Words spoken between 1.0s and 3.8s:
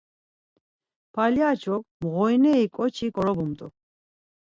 Palyaç̌ok mğorineri ǩoçi ǩorobumt̆u.